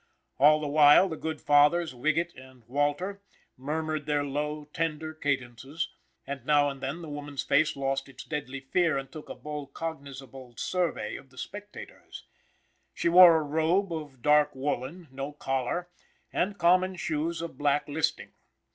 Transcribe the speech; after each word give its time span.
All 0.39 0.59
the 0.59 0.67
while 0.67 1.07
the 1.07 1.15
good 1.15 1.39
fathers 1.39 1.93
Wigett 1.93 2.33
and 2.35 2.63
Walter 2.67 3.21
murmured 3.55 4.07
their 4.07 4.23
low, 4.23 4.65
tender 4.73 5.13
cadences, 5.13 5.89
and 6.25 6.43
now 6.43 6.69
and 6.71 6.81
then 6.81 7.03
the 7.03 7.07
woman's 7.07 7.43
face 7.43 7.75
lost 7.75 8.09
its 8.09 8.23
deadly 8.23 8.61
fear, 8.61 8.97
and 8.97 9.11
took 9.11 9.29
a 9.29 9.35
bold, 9.35 9.75
cognizable 9.75 10.55
survey 10.57 11.17
of 11.17 11.29
the 11.29 11.37
spectators. 11.37 12.23
She 12.95 13.09
wore 13.09 13.37
a 13.37 13.43
robe 13.43 13.93
of 13.93 14.23
dark 14.23 14.55
woolen, 14.55 15.07
no 15.11 15.33
collar, 15.33 15.87
and 16.33 16.57
common 16.57 16.95
shoes 16.95 17.39
of 17.39 17.59
black 17.59 17.87
listing. 17.87 18.31